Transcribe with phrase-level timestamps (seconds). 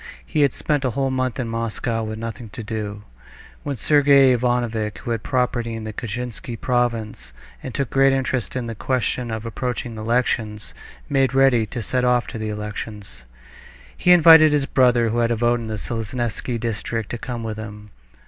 [0.25, 3.03] He had spent a whole month in Moscow with nothing to do,
[3.61, 8.65] when Sergey Ivanovitch, who had property in the Kashinsky province, and took great interest in
[8.65, 10.73] the question of the approaching elections,
[11.07, 13.25] made ready to set off to the elections.
[13.95, 17.57] He invited his brother, who had a vote in the Seleznevsky district, to come with
[17.59, 17.91] him.